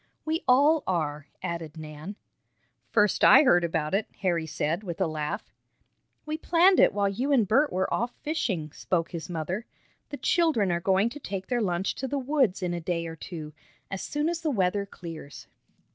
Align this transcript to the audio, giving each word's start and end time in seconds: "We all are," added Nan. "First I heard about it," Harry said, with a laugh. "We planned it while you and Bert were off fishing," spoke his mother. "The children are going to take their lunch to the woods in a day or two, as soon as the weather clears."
"We 0.25 0.43
all 0.47 0.81
are," 0.87 1.27
added 1.43 1.77
Nan. 1.77 2.15
"First 2.89 3.23
I 3.23 3.43
heard 3.43 3.63
about 3.63 3.93
it," 3.93 4.07
Harry 4.21 4.47
said, 4.47 4.81
with 4.81 4.99
a 4.99 5.05
laugh. 5.05 5.53
"We 6.25 6.39
planned 6.39 6.79
it 6.79 6.91
while 6.91 7.07
you 7.07 7.31
and 7.31 7.47
Bert 7.47 7.71
were 7.71 7.93
off 7.93 8.11
fishing," 8.23 8.71
spoke 8.71 9.11
his 9.11 9.29
mother. 9.29 9.67
"The 10.09 10.17
children 10.17 10.71
are 10.71 10.79
going 10.81 11.09
to 11.09 11.19
take 11.19 11.45
their 11.45 11.61
lunch 11.61 11.93
to 11.97 12.07
the 12.07 12.17
woods 12.17 12.63
in 12.63 12.73
a 12.73 12.81
day 12.81 13.05
or 13.05 13.15
two, 13.15 13.53
as 13.91 14.01
soon 14.01 14.27
as 14.27 14.41
the 14.41 14.49
weather 14.49 14.87
clears." 14.87 15.45